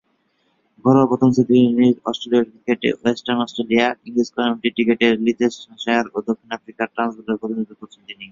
[0.85, 7.79] ঘরোয়া প্রথম-শ্রেণীর অস্ট্রেলীয় ক্রিকেটে ওয়েস্টার্ন অস্ট্রেলিয়া, ইংরেজ কাউন্টি ক্রিকেটে লিচেস্টারশায়ার ও দক্ষিণ আফ্রিকার ট্রান্সভালের প্রতিনিধিত্ব
[7.79, 8.19] করেছেন তিনি।